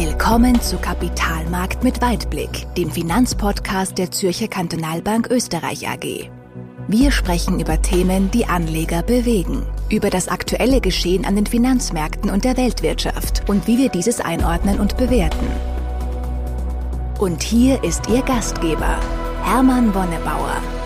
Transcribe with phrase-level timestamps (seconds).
[0.00, 6.30] Willkommen zu Kapitalmarkt mit Weitblick, dem Finanzpodcast der Zürcher Kantonalbank Österreich AG.
[6.86, 12.44] Wir sprechen über Themen, die Anleger bewegen, über das aktuelle Geschehen an den Finanzmärkten und
[12.44, 15.48] der Weltwirtschaft und wie wir dieses einordnen und bewerten.
[17.18, 19.00] Und hier ist Ihr Gastgeber,
[19.42, 20.77] Hermann Wonnebauer.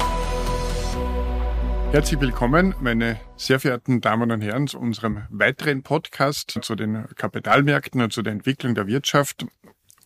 [1.93, 8.01] Herzlich willkommen, meine sehr verehrten Damen und Herren, zu unserem weiteren Podcast zu den Kapitalmärkten
[8.01, 9.45] und zu der Entwicklung der Wirtschaft.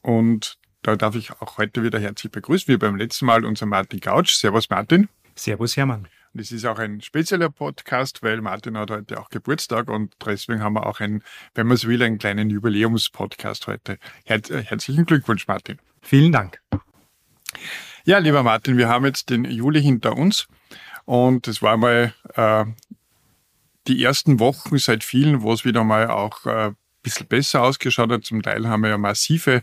[0.03, 4.01] Und da darf ich auch heute wieder herzlich begrüßen, wie beim letzten Mal, unser Martin
[4.01, 4.35] Gautsch.
[4.35, 5.09] Servus Martin.
[5.37, 6.09] Servus Hermann.
[6.35, 10.65] Und es ist auch ein spezieller Podcast, weil Martin hat heute auch Geburtstag und deswegen
[10.65, 11.23] haben wir auch einen,
[11.55, 13.99] wenn man so will, einen kleinen Jubiläumspodcast heute.
[14.25, 15.79] Her herzlichen Glückwunsch, Martin.
[16.03, 16.61] Vielen Dank.
[18.05, 20.49] Ja, lieber Martin, wir haben jetzt den Juli hinter uns.
[21.07, 22.65] Und es war mal äh,
[23.87, 28.11] die ersten Wochen seit vielen, wo es wieder mal auch äh, ein bisschen besser ausgeschaut
[28.11, 28.25] hat.
[28.25, 29.63] Zum Teil haben wir ja massive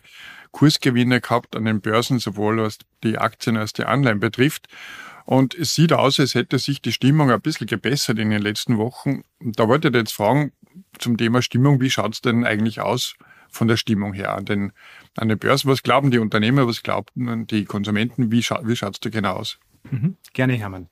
[0.51, 4.67] Kursgewinne gehabt an den Börsen, sowohl was die Aktien als die Anleihen betrifft.
[5.25, 8.77] Und es sieht aus, als hätte sich die Stimmung ein bisschen gebessert in den letzten
[8.77, 9.23] Wochen.
[9.39, 10.53] Da wollte ich jetzt fragen
[10.97, 13.15] zum Thema Stimmung, wie schaut's denn eigentlich aus
[13.49, 14.71] von der Stimmung her an den,
[15.15, 15.69] an den Börsen?
[15.69, 18.31] Was glauben die Unternehmer, was glauben die Konsumenten?
[18.31, 19.59] Wie, scha wie schaut's da genau aus?
[19.89, 20.89] Mhm, gerne, Hermann.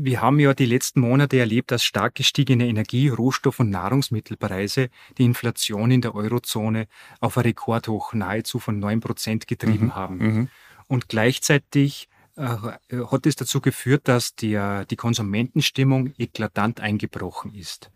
[0.00, 5.24] Wir haben ja die letzten Monate erlebt, dass stark gestiegene Energie-, Rohstoff- und Nahrungsmittelpreise die
[5.24, 6.86] Inflation in der Eurozone
[7.20, 9.94] auf ein Rekordhoch nahezu von neun Prozent getrieben mhm.
[9.96, 10.16] haben.
[10.18, 10.48] Mhm.
[10.86, 17.90] Und gleichzeitig äh, hat es dazu geführt, dass der, die Konsumentenstimmung eklatant eingebrochen ist.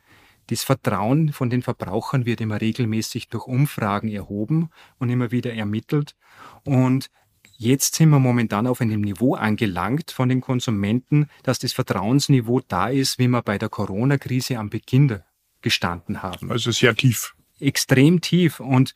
[0.49, 6.17] Das Vertrauen von den Verbrauchern wird immer regelmäßig durch Umfragen erhoben und immer wieder ermittelt.
[6.65, 7.11] Und
[7.63, 12.89] Jetzt sind wir momentan auf einem Niveau angelangt von den Konsumenten, dass das Vertrauensniveau da
[12.89, 15.21] ist, wie wir bei der Corona-Krise am Beginn
[15.61, 16.51] gestanden haben.
[16.51, 17.37] Also sehr tief.
[17.61, 18.59] Extrem tief.
[18.59, 18.95] Und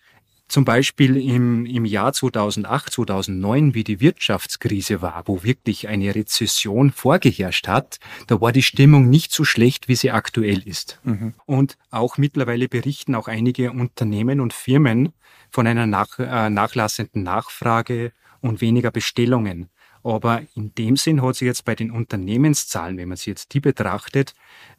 [0.48, 6.91] zum Beispiel im, im Jahr 2008, 2009, wie die Wirtschaftskrise war, wo wirklich eine Rezession
[6.91, 10.98] vorgeherrscht hat, da war die Stimmung nicht so schlecht, wie sie aktuell ist.
[11.04, 11.34] Mhm.
[11.47, 15.12] Und auch mittlerweile berichten auch einige Unternehmen und Firmen
[15.53, 18.10] von einer nach, äh, nachlassenden Nachfrage
[18.41, 19.69] und weniger Bestellungen.
[20.02, 23.60] Aber in dem Sinn hat sich jetzt bei den Unternehmenszahlen, wenn man sich jetzt die
[23.60, 24.34] betrachtet,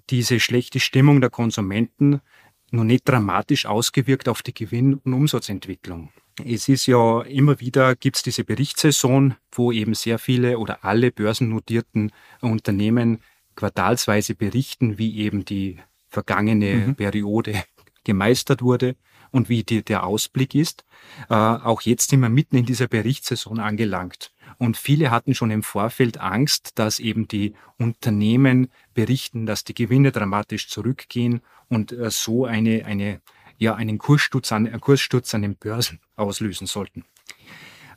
[0.09, 2.21] diese schlechte Stimmung der Konsumenten
[2.71, 6.11] noch nicht dramatisch ausgewirkt auf die Gewinn- und Umsatzentwicklung.
[6.45, 11.11] Es ist ja immer wieder, gibt es diese Berichtssaison, wo eben sehr viele oder alle
[11.11, 13.19] börsennotierten Unternehmen
[13.55, 15.79] quartalsweise berichten, wie eben die
[16.09, 16.95] vergangene mhm.
[16.95, 17.63] Periode
[18.03, 18.95] gemeistert wurde
[19.31, 20.85] und wie die, der Ausblick ist.
[21.29, 24.31] Äh, auch jetzt sind wir mitten in dieser Berichtssaison angelangt.
[24.57, 30.11] Und viele hatten schon im Vorfeld Angst, dass eben die Unternehmen berichten, dass die Gewinne
[30.11, 33.21] dramatisch zurückgehen und äh, so eine, eine,
[33.57, 37.05] ja, einen Kurssturz an, einen Kurssturz an den Börsen auslösen sollten.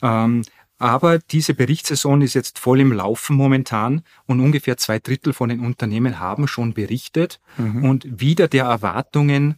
[0.03, 0.43] Ähm,
[0.81, 5.61] aber diese Berichtssaison ist jetzt voll im Laufen momentan und ungefähr zwei Drittel von den
[5.61, 7.85] Unternehmen haben schon berichtet mhm.
[7.85, 9.57] und wieder der Erwartungen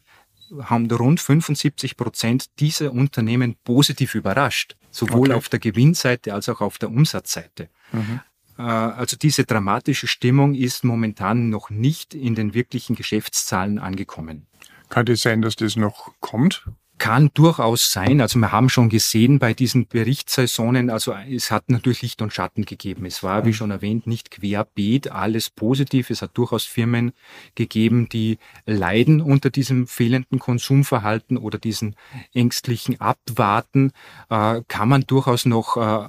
[0.61, 5.35] haben rund 75 Prozent dieser Unternehmen positiv überrascht, sowohl okay.
[5.35, 7.69] auf der Gewinnseite als auch auf der Umsatzseite.
[7.93, 8.21] Mhm.
[8.59, 14.47] Äh, also diese dramatische Stimmung ist momentan noch nicht in den wirklichen Geschäftszahlen angekommen.
[14.89, 16.67] Kann es sein, dass das noch kommt?
[17.03, 18.21] Kann durchaus sein.
[18.21, 22.65] Also wir haben schon gesehen bei diesen Berichtssaisonen, also es hat natürlich Licht und Schatten
[22.65, 23.07] gegeben.
[23.07, 26.11] Es war, wie schon erwähnt, nicht querbeet alles positiv.
[26.11, 27.11] Es hat durchaus Firmen
[27.57, 31.97] gegeben, die leiden unter diesem fehlenden Konsumverhalten oder diesen
[32.35, 33.91] ängstlichen Abwarten.
[34.31, 36.09] Äh, kann man durchaus noch äh,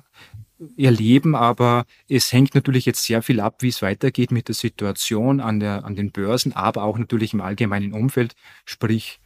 [0.77, 5.39] erleben, aber es hängt natürlich jetzt sehr viel ab, wie es weitergeht mit der Situation
[5.39, 9.19] an, der, an den Börsen, aber auch natürlich im allgemeinen Umfeld, sprich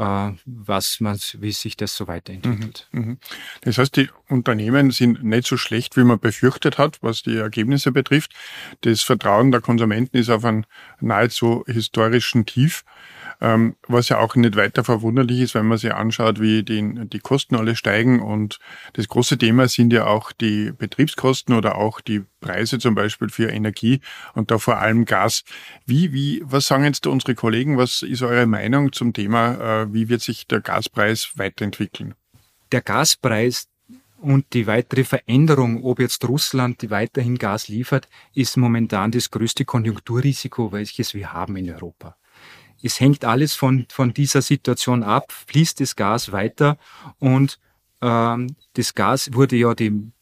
[0.00, 2.88] was man, wie sich das so weiterentwickelt.
[2.92, 3.18] Mhm, mhm.
[3.62, 7.92] Das heißt, die Unternehmen sind nicht so schlecht, wie man befürchtet hat, was die Ergebnisse
[7.92, 8.32] betrifft.
[8.82, 10.64] Das Vertrauen der Konsumenten ist auf einem
[11.00, 12.84] nahezu historischen Tief.
[13.40, 17.20] Ähm, was ja auch nicht weiter verwunderlich ist, wenn man sich anschaut, wie die, die
[17.20, 18.20] Kosten alle steigen.
[18.20, 18.58] Und
[18.92, 23.50] das große Thema sind ja auch die Betriebskosten oder auch die Preise zum Beispiel für
[23.50, 24.00] Energie
[24.34, 25.44] und da vor allem Gas.
[25.86, 27.78] Wie, wie, was sagen jetzt unsere Kollegen?
[27.78, 29.82] Was ist eure Meinung zum Thema?
[29.82, 32.14] Äh, wie wird sich der Gaspreis weiterentwickeln?
[32.72, 33.68] Der Gaspreis
[34.20, 40.72] und die weitere Veränderung, ob jetzt Russland weiterhin Gas liefert, ist momentan das größte Konjunkturrisiko,
[40.72, 42.16] welches wir haben in Europa.
[42.82, 46.78] Es hängt alles von, von dieser Situation ab, fließt das Gas weiter
[47.18, 47.58] und
[48.02, 50.12] ähm, das Gas wurde ja dem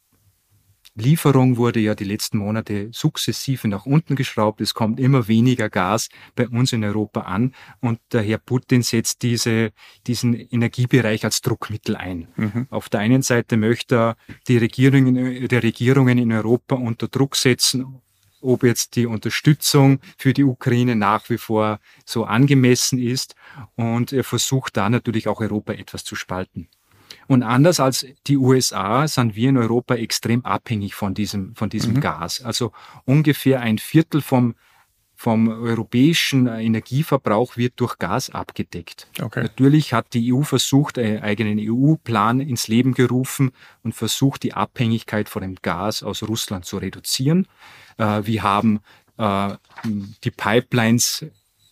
[1.01, 4.61] Lieferung wurde ja die letzten Monate sukzessive nach unten geschraubt.
[4.61, 9.23] Es kommt immer weniger Gas bei uns in Europa an und der Herr Putin setzt
[9.23, 9.71] diese,
[10.07, 12.29] diesen Energiebereich als Druckmittel ein.
[12.37, 12.67] Mhm.
[12.71, 14.17] Auf der einen Seite möchte er
[14.49, 18.01] die Regierungen, der Regierungen in Europa unter Druck setzen,
[18.41, 23.35] ob jetzt die Unterstützung für die Ukraine nach wie vor so angemessen ist.
[23.77, 26.69] Und er versucht da natürlich auch Europa etwas zu spalten.
[27.27, 31.95] Und anders als die USA sind wir in Europa extrem abhängig von diesem, von diesem
[31.95, 32.01] mhm.
[32.01, 32.41] Gas.
[32.41, 32.73] Also
[33.05, 34.55] ungefähr ein Viertel vom,
[35.21, 39.09] vom europäischen Energieverbrauch wird durch Gas abgedeckt.
[39.21, 39.43] Okay.
[39.43, 43.51] Natürlich hat die EU versucht, einen eigenen EU-Plan ins Leben gerufen
[43.83, 47.49] und versucht, die Abhängigkeit von dem Gas aus Russland zu reduzieren.
[47.97, 48.79] Äh, wir haben
[49.17, 49.55] äh,
[50.23, 51.27] die Pipelines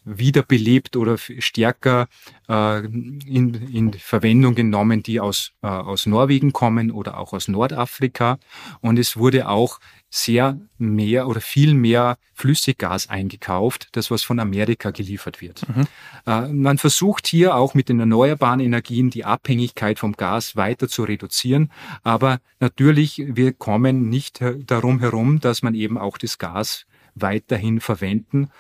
[0.07, 2.07] wiederbelebt oder stärker
[2.49, 8.39] äh, in, in Verwendung genommen, die aus, äh, aus Norwegen kommen oder auch aus Nordafrika.
[8.81, 14.93] Und es wurde auch sehr mehr oder viel mehr Flüssiggas eingekauft, das was von Amerika
[14.93, 15.69] geliefert wird.
[15.69, 15.87] Mhm.
[16.25, 21.03] Äh, man versucht hier auch mit den erneuerbaren Energien die Abhängigkeit vom Gas weiter zu
[21.03, 21.73] reduzieren,
[22.05, 26.87] aber natürlich, wir kommen nicht darum herum, dass man eben auch das Gas
[27.17, 28.51] weiterhin verwenden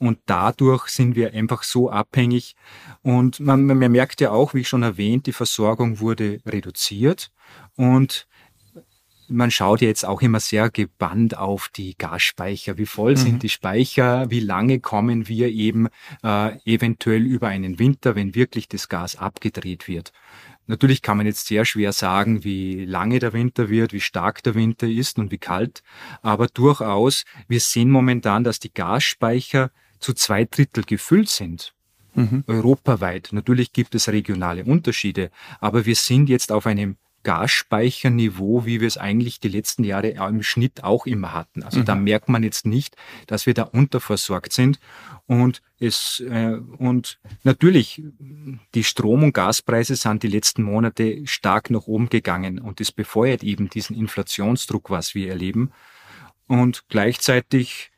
[0.00, 2.56] und dadurch sind wir einfach so abhängig.
[3.02, 7.30] Und man, man merkt ja auch, wie ich schon erwähnt, die Versorgung wurde reduziert.
[7.76, 8.26] Und
[9.28, 12.78] man schaut ja jetzt auch immer sehr gebannt auf die Gasspeicher.
[12.78, 13.16] Wie voll mhm.
[13.16, 14.30] sind die Speicher?
[14.30, 15.88] Wie lange kommen wir eben
[16.24, 20.12] äh, eventuell über einen Winter, wenn wirklich das Gas abgedreht wird?
[20.66, 24.54] Natürlich kann man jetzt sehr schwer sagen, wie lange der Winter wird, wie stark der
[24.54, 25.82] Winter ist und wie kalt.
[26.22, 29.70] Aber durchaus, wir sehen momentan, dass die Gasspeicher
[30.00, 31.74] zu zwei Drittel gefüllt sind.
[32.14, 32.44] Mhm.
[32.46, 33.28] Europaweit.
[33.32, 35.30] Natürlich gibt es regionale Unterschiede,
[35.60, 40.42] aber wir sind jetzt auf einem Gasspeicherniveau, wie wir es eigentlich die letzten Jahre im
[40.42, 41.62] Schnitt auch immer hatten.
[41.62, 41.84] Also mhm.
[41.84, 44.80] da merkt man jetzt nicht, dass wir da unterversorgt sind.
[45.26, 48.02] Und es äh, und natürlich
[48.74, 53.44] die Strom- und Gaspreise sind die letzten Monate stark nach oben gegangen und das befeuert
[53.44, 55.72] eben diesen Inflationsdruck, was wir erleben.
[56.46, 57.89] Und gleichzeitig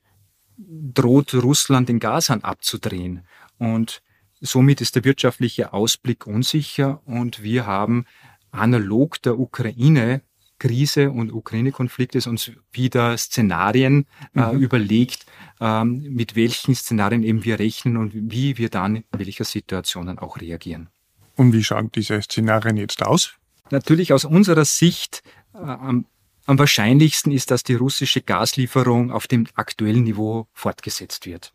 [0.69, 3.23] droht Russland den Gashahn abzudrehen.
[3.59, 4.03] Und
[4.41, 8.07] somit ist der wirtschaftliche Ausblick unsicher und wir haben
[8.51, 10.23] analog der Ukraine
[10.63, 14.07] Krise und Ukraine-Konfliktes uns wieder Szenarien
[14.37, 14.61] äh, mhm.
[14.61, 15.27] überlegt,
[15.61, 20.41] ähm, mit welchen Szenarien eben wir rechnen und wie wir dann in welcher Situationen auch
[20.41, 20.89] reagieren.
[21.35, 23.35] Und wie schauen diese Szenarien jetzt aus?
[23.73, 26.07] Natürlich aus unserer Sicht äh, am
[26.47, 31.53] am wahrscheinlichsten ist, dass die russische Gaslieferung auf dem aktuellen Niveau fortgesetzt wird.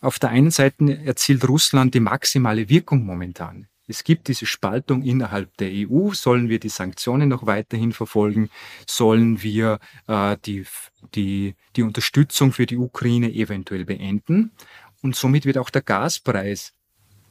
[0.00, 3.68] Auf der einen Seite erzielt Russland die maximale Wirkung momentan.
[3.86, 6.12] Es gibt diese Spaltung innerhalb der EU.
[6.12, 8.48] Sollen wir die Sanktionen noch weiterhin verfolgen?
[8.88, 10.64] Sollen wir äh, die,
[11.14, 14.52] die, die Unterstützung für die Ukraine eventuell beenden?
[15.02, 16.72] Und somit wird auch der Gaspreis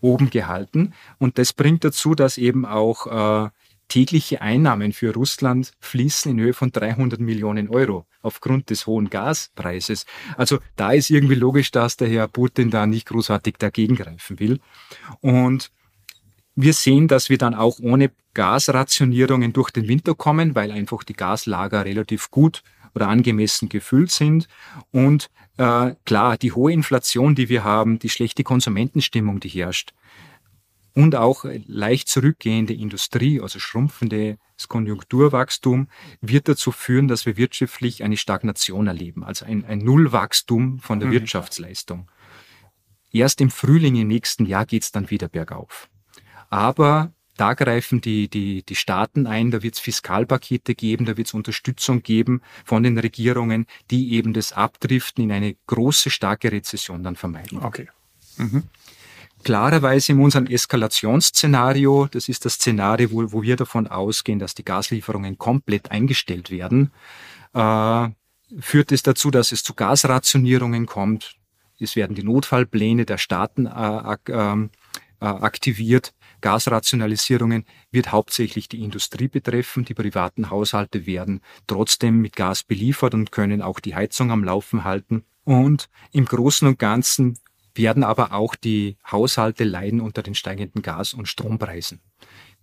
[0.02, 0.94] oben gehalten.
[1.20, 3.50] Und das bringt dazu, dass eben auch äh,
[3.92, 10.06] tägliche Einnahmen für Russland fließen in Höhe von 300 Millionen Euro aufgrund des hohen Gaspreises.
[10.38, 14.62] Also da ist irgendwie logisch, dass der Herr Putin da nicht großartig dagegen greifen will.
[15.20, 15.72] Und
[16.56, 21.14] wir sehen, dass wir dann auch ohne Gasrationierungen durch den Winter kommen, weil einfach die
[21.14, 22.64] Gaslager relativ gut
[22.96, 24.48] oder angemessen gefüllt sind.
[24.92, 29.94] Und äh, klar, die hohe Inflation, die wir haben, die schlechte Konsumentenstimmung, die herrscht,
[30.94, 35.88] und auch leicht zurückgehende Industrie, also schrumpfendes Konjunkturwachstum,
[36.22, 41.10] wird dazu führen, dass wir wirtschaftlich eine Stagnation erleben, also ein, ein Nullwachstum von der
[41.10, 41.14] mhm.
[41.14, 42.10] Wirtschaftsleistung.
[43.14, 45.90] Erst im Frühling im nächsten Jahr geht's dann wieder bergauf.
[46.50, 51.28] Aber da greifen die, die, die Staaten ein, da wird es Fiskalpakete geben, da wird
[51.28, 57.04] es Unterstützung geben von den Regierungen, die eben das Abdriften in eine große, starke Rezession
[57.04, 57.60] dann vermeiden.
[57.60, 57.88] Okay.
[58.38, 58.64] Mhm
[59.42, 64.66] klarerweise in unserem Eskalationsszenario, das ist das Szenario, wo, wo wir davon ausgehen, dass die
[64.66, 66.92] Gaslieferungen komplett eingestellt werden,
[67.54, 68.10] äh,
[68.60, 71.36] führt es dazu, dass es zu Gasrationierungen kommt.
[71.80, 74.70] Es werden die Notfallpläne der Staaten äh, ähm,
[75.20, 76.14] äh, aktiviert.
[76.42, 79.86] Gasrationalisierungen wird hauptsächlich die Industrie betreffen.
[79.86, 84.84] Die privaten Haushalte werden trotzdem mit Gas beliefert und können auch die Heizung am Laufen
[84.84, 85.24] halten.
[85.44, 87.38] Und im Großen und Ganzen
[87.76, 92.02] werden aber auch die Haushalte leiden unter den steigenden Gas- und Strompreisen.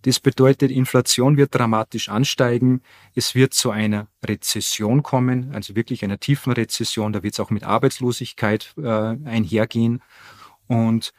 [0.03, 2.81] Das bedeutet, Inflation wird dramatisch ansteigen.
[3.15, 7.11] Es wird zu einer Rezession kommen, also wirklich einer tiefen Rezession.
[7.11, 10.01] Da wird es auch mit Arbeitslosigkeit äh, einhergehen.
[10.67, 11.11] Und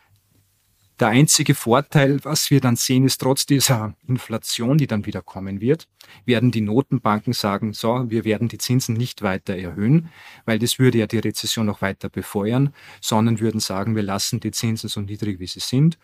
[1.00, 5.62] Der einzige Vorteil, was wir dann sehen, ist trotz dieser Inflation, die dann wieder kommen
[5.62, 5.88] wird,
[6.26, 10.10] werden die Notenbanken sagen, so, wir werden die Zinsen nicht weiter erhöhen,
[10.44, 14.50] weil das würde ja die Rezession noch weiter befeuern, sondern würden sagen, wir lassen die
[14.50, 15.98] Zinsen so niedrig, wie sie sind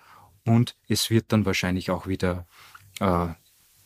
[0.46, 2.46] und es wird dann wahrscheinlich auch wieder
[3.00, 3.28] äh,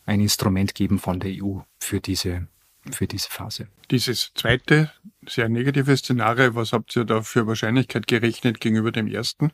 [0.06, 2.46] ein Instrument geben von der EU für diese
[2.92, 3.68] für diese Phase.
[3.90, 4.90] Dieses zweite,
[5.26, 9.52] sehr negative Szenario, was habt ihr da für Wahrscheinlichkeit gerechnet gegenüber dem ersten?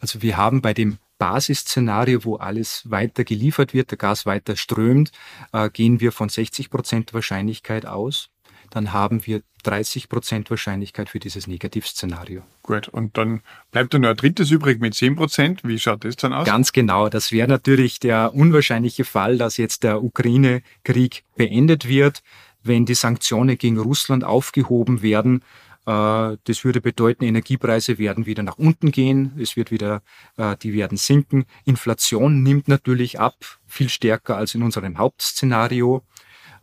[0.00, 5.10] Also wir haben bei dem Basisszenario, wo alles weiter geliefert wird, der Gas weiter strömt,
[5.52, 8.30] äh, gehen wir von 60 Prozent Wahrscheinlichkeit aus.
[8.70, 12.42] Dann haben wir 30 Prozent Wahrscheinlichkeit für dieses Negativszenario.
[12.62, 13.40] Gut, und dann
[13.72, 15.60] bleibt dann noch ein drittes übrig mit 10 Prozent.
[15.64, 16.46] Wie schaut das dann aus?
[16.46, 17.08] Ganz genau.
[17.08, 22.22] Das wäre natürlich der unwahrscheinliche Fall, dass jetzt der Ukraine-Krieg beendet wird
[22.62, 25.42] wenn die Sanktionen gegen Russland aufgehoben werden.
[25.88, 30.02] Äh, das würde bedeuten, Energiepreise werden wieder nach unten gehen, es wird wieder,
[30.36, 31.46] äh, die werden sinken.
[31.64, 36.02] Inflation nimmt natürlich ab, viel stärker als in unserem Hauptszenario.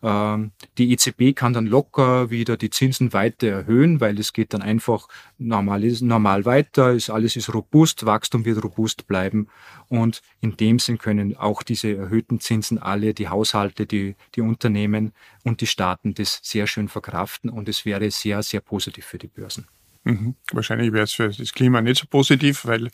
[0.05, 4.61] Ähm, die EZB kann dann locker wieder die Zinsen weiter erhöhen, weil es geht dann
[4.61, 5.07] einfach
[5.39, 9.47] normal, normal weiter, ist, alles ist robust, Wachstum wird robust bleiben
[9.87, 15.11] und in dem Sinn können auch diese erhöhten Zinsen alle, die Haushalte, die, die Unternehmen
[15.43, 19.27] und die Staaten das sehr schön verkraften und es wäre sehr, sehr positiv für die
[19.27, 19.65] Börsen.
[20.03, 20.35] Mhm.
[20.51, 22.91] Wahrscheinlich wäre es für das Klima nicht so positiv, weil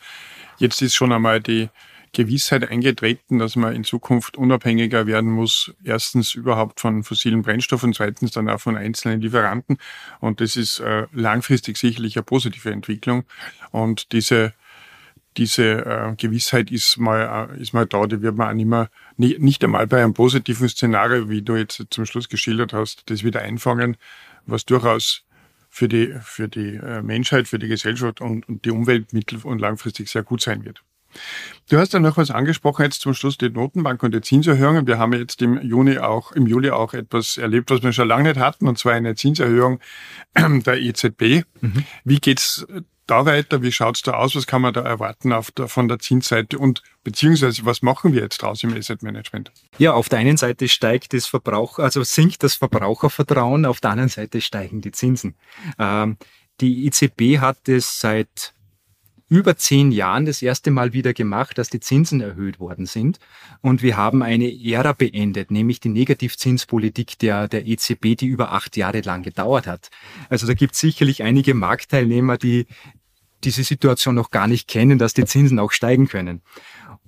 [0.59, 1.67] jetzt ist schon einmal die
[2.13, 5.73] Gewissheit eingetreten, dass man in Zukunft unabhängiger werden muss.
[5.83, 9.77] Erstens überhaupt von fossilen Brennstoffen, zweitens dann auch von einzelnen Lieferanten.
[10.19, 13.23] Und das ist äh, langfristig sicherlich eine positive Entwicklung.
[13.71, 14.53] Und diese
[15.37, 18.89] diese äh, Gewissheit ist mal, äh, ist mal da, die wird man auch nicht mehr,
[19.17, 23.23] nicht, nicht einmal bei einem positiven Szenario, wie du jetzt zum Schluss geschildert hast, das
[23.23, 23.95] wieder einfangen,
[24.45, 25.23] was durchaus
[25.69, 29.59] für die, für die äh, Menschheit, für die Gesellschaft und, und die Umwelt mittel- und
[29.59, 30.83] langfristig sehr gut sein wird.
[31.69, 34.87] Du hast dann noch was angesprochen, jetzt zum Schluss die Notenbank und die Zinserhöhungen.
[34.87, 38.29] Wir haben jetzt im Juni auch, im Juli auch etwas erlebt, was wir schon lange
[38.29, 39.79] nicht hatten, und zwar eine Zinserhöhung
[40.35, 41.45] der EZB.
[41.61, 41.85] Mhm.
[42.03, 42.65] Wie geht's
[43.11, 43.61] da weiter?
[43.61, 44.35] Wie schaut's da aus?
[44.35, 46.57] Was kann man da erwarten auf der, von der Zinsseite?
[46.57, 49.51] Und beziehungsweise was machen wir jetzt draus im Asset Management?
[49.77, 54.09] Ja, auf der einen Seite steigt das Verbrauch, also sinkt das Verbrauchervertrauen, auf der anderen
[54.09, 55.35] Seite steigen die Zinsen.
[55.77, 56.17] Ähm,
[56.61, 58.53] die EZB hat es seit
[59.31, 63.17] über zehn Jahren das erste Mal wieder gemacht, dass die Zinsen erhöht worden sind.
[63.61, 68.75] Und wir haben eine Ära beendet, nämlich die Negativzinspolitik der, der EZB, die über acht
[68.75, 69.89] Jahre lang gedauert hat.
[70.27, 72.65] Also da gibt es sicherlich einige Marktteilnehmer, die
[73.45, 76.41] diese Situation noch gar nicht kennen, dass die Zinsen auch steigen können.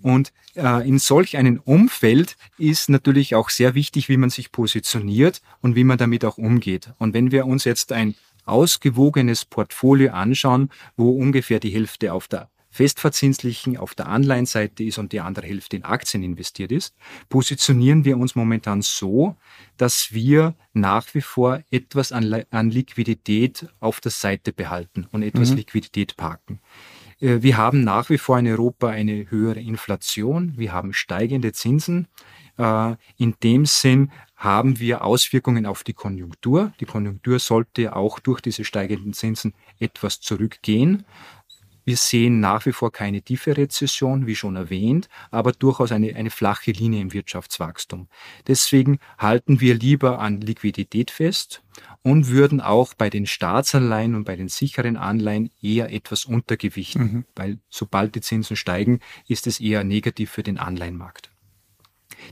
[0.01, 5.41] Und äh, in solch einem Umfeld ist natürlich auch sehr wichtig, wie man sich positioniert
[5.61, 6.93] und wie man damit auch umgeht.
[6.99, 8.15] Und wenn wir uns jetzt ein
[8.45, 15.12] ausgewogenes Portfolio anschauen, wo ungefähr die Hälfte auf der festverzinslichen auf der Anleihenseite ist und
[15.12, 16.95] die andere Hälfte in Aktien investiert ist,
[17.29, 19.35] positionieren wir uns momentan so,
[19.77, 25.51] dass wir nach wie vor etwas an, an Liquidität auf der Seite behalten und etwas
[25.51, 25.57] mhm.
[25.57, 26.62] Liquidität parken.
[27.19, 32.07] Äh, wir haben nach wie vor in Europa eine höhere Inflation, wir haben steigende Zinsen.
[32.57, 34.12] Äh, in dem Sinn
[34.43, 36.73] haben wir Auswirkungen auf die Konjunktur.
[36.81, 41.05] Die Konjunktur sollte auch durch diese steigenden Zinsen etwas zurückgehen.
[41.85, 46.29] Wir sehen nach wie vor keine tiefe Rezession, wie schon erwähnt, aber durchaus eine, eine
[46.29, 48.07] flache Linie im Wirtschaftswachstum.
[48.47, 51.62] Deswegen halten wir lieber an Liquidität fest
[52.01, 57.25] und würden auch bei den Staatsanleihen und bei den sicheren Anleihen eher etwas untergewichten, mhm.
[57.35, 61.32] weil sobald die Zinsen steigen, ist es eher negativ für den Anleihenmarkt.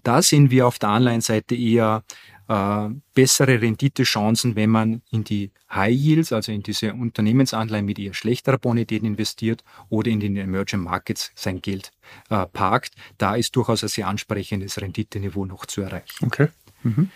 [0.03, 2.03] Da sehen wir auf der Anleihenseite eher
[2.47, 8.13] äh, bessere Renditechancen, wenn man in die High Yields, also in diese Unternehmensanleihen mit eher
[8.13, 11.91] schlechterer Bonität investiert oder in den Emerging Markets sein Geld
[12.29, 12.93] äh, parkt.
[13.17, 16.25] Da ist durchaus ein sehr ansprechendes Renditeniveau noch zu erreichen.
[16.25, 16.49] Okay.
[16.83, 17.09] Mhm.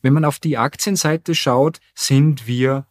[0.00, 2.86] Wenn man auf die Aktienseite schaut, sind wir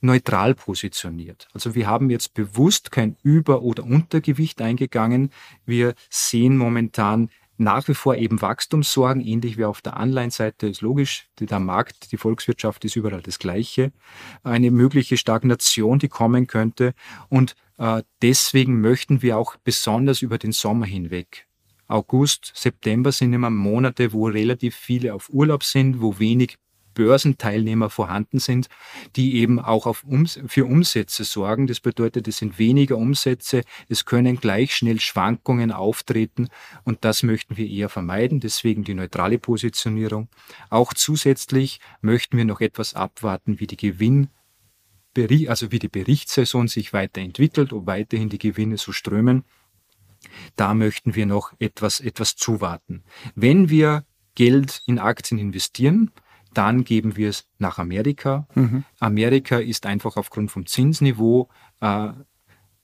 [0.00, 1.48] neutral positioniert.
[1.52, 5.30] Also wir haben jetzt bewusst kein Über- oder Untergewicht eingegangen.
[5.66, 11.28] Wir sehen momentan nach wie vor eben Wachstumssorgen, ähnlich wie auf der Anleihenseite ist logisch,
[11.38, 13.92] der Markt, die Volkswirtschaft ist überall das Gleiche.
[14.42, 16.94] Eine mögliche Stagnation, die kommen könnte.
[17.28, 21.48] Und äh, deswegen möchten wir auch besonders über den Sommer hinweg
[21.88, 26.56] August, September sind immer Monate, wo relativ viele auf Urlaub sind, wo wenig
[26.94, 28.68] Börsenteilnehmer vorhanden sind,
[29.16, 31.66] die eben auch Ums für Umsätze sorgen.
[31.66, 36.48] Das bedeutet, es sind weniger Umsätze, es können gleich schnell Schwankungen auftreten
[36.84, 40.28] und das möchten wir eher vermeiden, deswegen die neutrale Positionierung.
[40.70, 44.28] Auch zusätzlich möchten wir noch etwas abwarten, wie die Gewinn
[45.48, 49.44] also wie die Berichtssaison sich weiterentwickelt, ob weiterhin die Gewinne so strömen.
[50.56, 53.02] Da möchten wir noch etwas, etwas zuwarten.
[53.34, 54.04] Wenn wir
[54.34, 56.12] Geld in Aktien investieren,
[56.54, 58.46] dann geben wir es nach Amerika.
[58.54, 58.84] Mhm.
[59.00, 61.48] Amerika ist einfach aufgrund vom Zinsniveau
[61.80, 62.10] äh,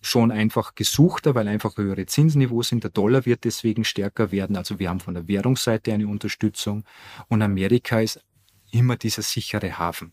[0.00, 2.84] schon einfach gesuchter, weil einfach höhere Zinsniveaus sind.
[2.84, 4.56] Der Dollar wird deswegen stärker werden.
[4.56, 6.84] Also wir haben von der Währungsseite eine Unterstützung.
[7.28, 8.22] Und Amerika ist
[8.70, 10.12] immer dieser sichere Hafen.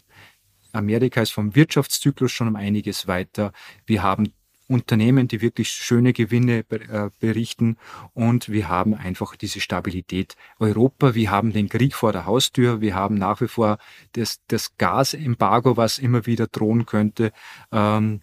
[0.72, 3.51] Amerika ist vom Wirtschaftszyklus schon um einiges weiter.
[3.86, 4.31] Wir haben
[4.71, 7.77] Unternehmen, die wirklich schöne Gewinne äh, berichten
[8.13, 10.35] und wir haben einfach diese Stabilität.
[10.59, 13.77] Europa, wir haben den Krieg vor der Haustür, wir haben nach wie vor
[14.13, 17.31] das, das Gasembargo, was immer wieder drohen könnte.
[17.71, 18.21] Ähm,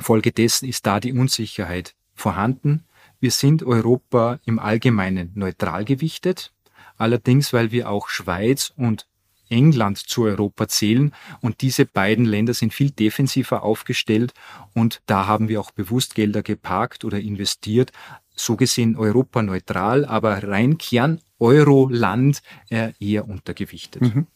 [0.00, 2.84] Folgedessen ist da die Unsicherheit vorhanden.
[3.20, 6.52] Wir sind Europa im Allgemeinen neutral gewichtet.
[6.96, 9.06] Allerdings, weil wir auch Schweiz und
[9.48, 14.32] England zu Europa zählen und diese beiden Länder sind viel defensiver aufgestellt
[14.74, 17.92] und da haben wir auch bewusst Gelder geparkt oder investiert.
[18.34, 24.02] So gesehen Europa neutral, aber rein Kern Euro-Land äh, eher untergewichtet.
[24.02, 24.26] Mhm.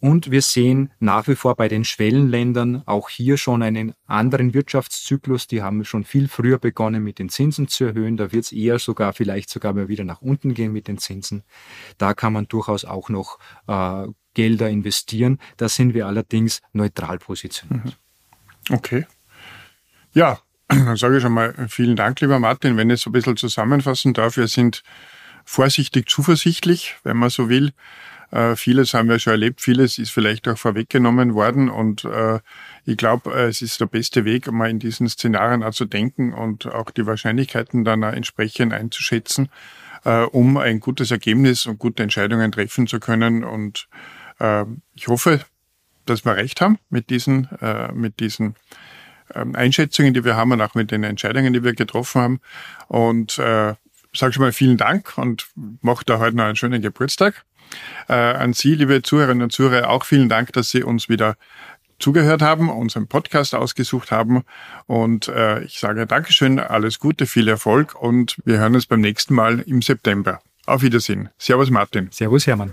[0.00, 5.46] Und wir sehen nach wie vor bei den Schwellenländern auch hier schon einen anderen Wirtschaftszyklus.
[5.46, 8.16] Die haben schon viel früher begonnen, mit den Zinsen zu erhöhen.
[8.16, 11.42] Da wird es eher sogar, vielleicht sogar mal wieder nach unten gehen mit den Zinsen.
[11.98, 15.38] Da kann man durchaus auch noch äh, Gelder investieren.
[15.56, 17.84] Da sind wir allerdings neutral positioniert.
[17.84, 18.74] Mhm.
[18.74, 19.06] Okay.
[20.12, 22.76] Ja, dann sage ich schon mal vielen Dank, lieber Martin.
[22.76, 24.82] Wenn ich so ein bisschen zusammenfassen darf, wir sind
[25.44, 27.72] vorsichtig zuversichtlich, wenn man so will.
[28.30, 32.38] Äh, vieles haben wir schon erlebt, vieles ist vielleicht auch vorweggenommen worden und äh,
[32.84, 36.32] ich glaube, äh, es ist der beste Weg, mal in diesen Szenarien auch zu denken
[36.32, 39.48] und auch die Wahrscheinlichkeiten dann auch entsprechend einzuschätzen,
[40.04, 43.42] äh, um ein gutes Ergebnis und gute Entscheidungen treffen zu können.
[43.42, 44.19] Und äh,
[44.94, 45.40] ich hoffe,
[46.06, 48.54] dass wir recht haben mit diesen, äh, mit diesen
[49.34, 52.40] ähm, Einschätzungen, die wir haben und auch mit den Entscheidungen, die wir getroffen haben.
[52.88, 53.74] Und äh,
[54.12, 55.48] sage schon mal vielen Dank und
[55.82, 57.44] mache da heute noch einen schönen Geburtstag.
[58.08, 61.36] Äh, an Sie, liebe Zuhörerinnen und Zuhörer, auch vielen Dank, dass Sie uns wieder
[62.00, 64.42] zugehört haben, unseren Podcast ausgesucht haben.
[64.86, 69.34] Und äh, ich sage Dankeschön, alles Gute, viel Erfolg und wir hören uns beim nächsten
[69.34, 70.40] Mal im September.
[70.66, 71.28] Auf Wiedersehen.
[71.38, 72.08] Servus Martin.
[72.10, 72.72] Servus Hermann.